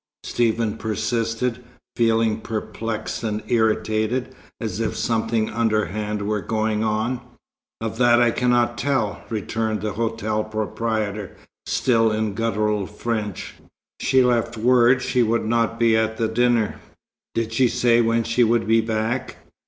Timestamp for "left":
14.23-14.57